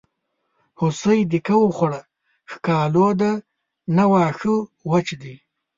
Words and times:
هوسۍ 0.79 1.19
دیکه 1.31 1.55
وخوړه 1.59 2.01
ښکالو 2.51 3.07
ده 3.21 3.31
نه 3.95 4.05
واښه 4.11 4.53
وچ 4.89 5.07
دي. 5.21 5.35